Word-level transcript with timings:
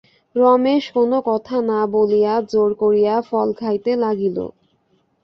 রমেশ 0.35 0.83
কোনো 0.95 1.17
কথা 1.29 1.55
না 1.69 1.79
বলিয়া 1.93 2.33
জোর 2.51 2.71
করিয়া 2.81 3.15
ফল 3.29 3.49
খাইতে 3.59 3.91
লাগিল। 4.03 4.37